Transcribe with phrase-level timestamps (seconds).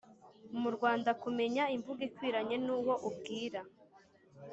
[0.61, 3.61] muRwanda kumenya imvugo ikwiranye n’uwo ubwira